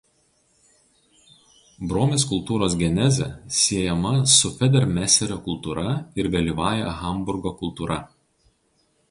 Bromės 1.91 2.25
kultūros 2.31 2.77
genezė 2.79 3.27
siejama 3.59 4.15
su 4.37 4.51
Federmeserio 4.63 5.39
kultūra 5.45 5.85
ir 6.23 6.33
vėlyvąja 6.39 6.97
Hamburgo 7.05 7.55
kultūra. 7.63 8.03